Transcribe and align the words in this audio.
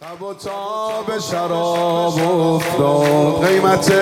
تب 0.00 0.22
و 0.22 0.34
تاب 0.34 1.18
شراب 1.30 2.18
افتاد. 2.54 3.46
قیمت 3.46 3.92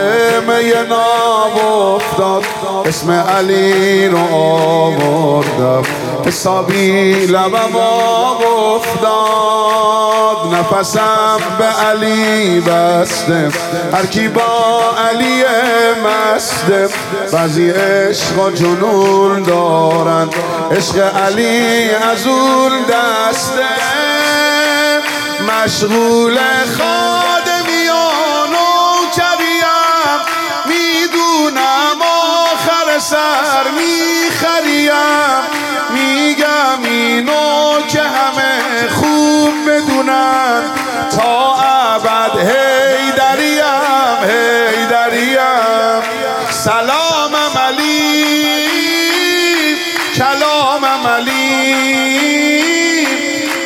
می 0.49 0.73
ناب 0.89 1.57
افتاد. 1.95 2.45
اسم 2.87 3.11
علی 3.11 4.09
رو 4.09 4.35
آوردم. 4.35 5.83
حسابی 6.27 7.13
لبم 7.27 7.77
آب 7.77 8.43
افتاد. 8.75 10.55
نفسم 10.55 11.39
به 11.59 11.65
علی 11.65 12.61
بسته. 12.61 13.51
هر 13.93 14.07
کی 14.07 14.29
با 14.29 14.81
علی 15.11 15.45
مسته. 16.05 16.89
بعضی 17.33 17.71
عشق 17.71 18.39
و 18.39 18.51
جنون 18.51 19.43
دارن. 19.43 20.29
عشق 20.71 21.17
علی 21.17 21.91
از 21.91 22.27
اون 22.27 22.73
دسته. 22.83 23.98
مشغول 25.49 26.39
خادمیان 26.79 28.53
و 28.53 29.11
کریم 29.17 30.21
می‌دونم 30.67 32.03
آخر 32.03 32.99
سر 32.99 33.71
می‌خریم 33.71 34.08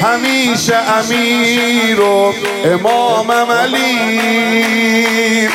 همیشه 0.02 0.76
امیر 0.76 2.00
و 2.00 2.34
امامم 2.64 3.50
علی. 3.50 5.48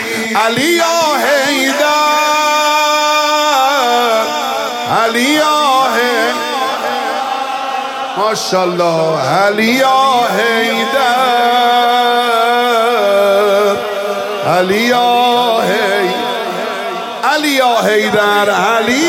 علی 0.46 0.64
یا 0.64 1.16
حیدر 1.26 1.88
علی 5.04 5.22
یا 5.22 5.58
ماشاءالله. 8.18 9.20
علی 9.20 9.64
یا 9.64 10.28
حیدر 10.38 11.38
علی 14.58 14.82
یا 14.82 15.62
علی 17.24 17.50
یا 17.50 17.76
حیدر 17.86 18.50
علی 18.50 19.02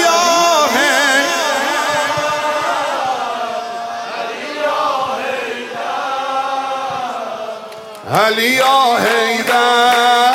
علی 8.13 8.49
یا 8.49 8.97
حیدر 8.99 10.29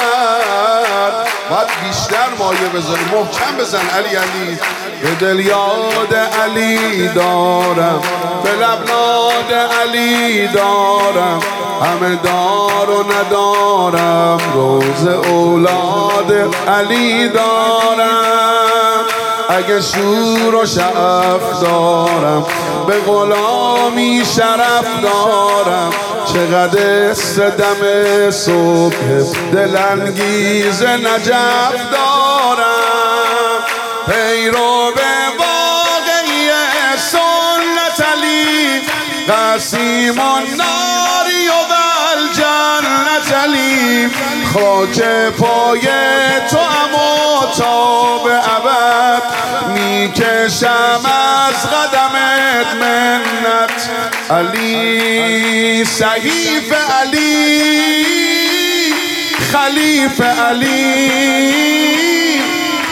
باید 1.49 1.67
بیشتر 1.83 2.30
مایه 2.39 2.69
بزنی 2.75 3.05
محکم 3.13 3.57
بزن 3.59 3.89
علی 3.89 4.15
علی. 4.15 4.59
به 5.02 5.15
دل 5.15 5.39
یاد 5.39 6.15
علی 6.43 7.07
دارم. 7.07 8.02
به 8.43 8.52
لبناد 8.52 9.53
علی 9.81 10.47
دارم. 10.47 11.41
همه 11.81 12.15
دار 12.15 12.89
و 12.89 13.03
ندارم. 13.11 14.39
روز 14.53 15.08
اولاد 15.08 16.55
علی 16.67 17.30
دارم. 17.30 18.23
اگه 19.49 19.81
شور 19.81 20.55
و 20.55 20.65
شعف 20.65 21.61
دارم 21.61 22.45
به 22.87 22.99
غلامی 22.99 24.23
شرف 24.35 24.85
دارم. 25.02 25.91
چقدر 26.34 27.14
دم 27.50 28.31
صبح 28.31 28.95
دلانگیز 29.53 30.84
نجف 30.84 31.92
دارم. 31.92 33.64
پیرو 34.06 34.92
به 34.95 35.11
واقعی 35.39 36.49
سنت 36.98 38.08
علی 38.08 38.82
قسیم 39.30 40.20
و 40.20 40.39
ناری 40.39 41.48
و 41.48 41.64
بل 41.70 42.33
جنت 42.33 43.33
خاک 44.54 45.02
پای 45.30 45.82
تو 46.49 46.58
اما 46.58 47.45
تا 47.58 48.17
به 48.17 48.33
ابد 48.55 49.23
می‌کشم 49.73 51.33
از 51.63 51.69
قدمت 51.69 52.75
منت. 52.81 53.89
علی 54.31 55.85
صحیف 55.85 56.73
علی. 57.01 58.05
خلیف 59.53 60.21
علی. 60.21 61.53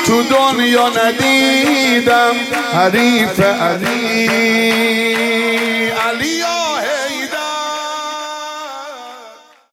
تو 0.06 0.24
دنیا 0.24 0.90
ندیدم 0.90 2.36
حریف 2.74 3.40
علی. 3.40 5.31